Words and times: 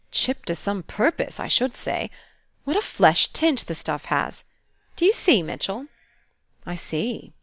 "Chipped 0.11 0.47
to 0.47 0.55
some 0.55 0.81
purpose, 0.81 1.39
I 1.39 1.47
should 1.47 1.77
say. 1.77 2.09
What 2.63 2.75
a 2.75 2.81
flesh 2.81 3.27
tint 3.27 3.67
the 3.67 3.75
stuff 3.75 4.05
has! 4.05 4.45
Do 4.95 5.05
you 5.05 5.13
see, 5.13 5.43
Mitchell?" 5.43 5.85
"I 6.65 6.75
see." 6.75 7.33